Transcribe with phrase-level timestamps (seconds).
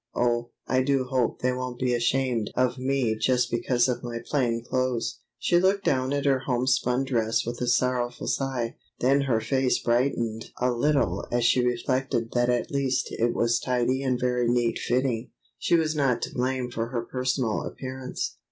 [0.15, 4.63] Oh, I do hope they won't be ashamed of me just because of my plain
[4.63, 8.77] clothes." She looked down at her homespun dress with a sorrowful sigh.
[8.99, 14.01] Then her face brightened a little as she reflected that at least it was tidy
[14.01, 15.29] and very neat fitting.
[15.59, 18.37] She was not to blame for her personal appearance.